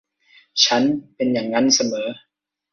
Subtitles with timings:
[0.65, 0.83] ฉัน
[1.15, 2.07] เป็นยังงั้นเสมอ